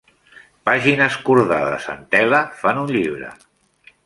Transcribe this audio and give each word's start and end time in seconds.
Pàgines 0.69 1.17
cordades 1.27 1.87
en 1.95 2.01
tela 2.17 2.43
fan 2.63 2.85
un 2.87 2.91
llibre. 2.97 3.31